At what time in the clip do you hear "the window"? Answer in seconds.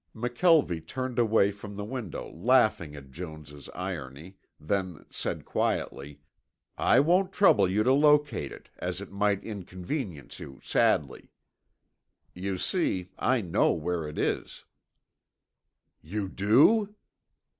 1.75-2.31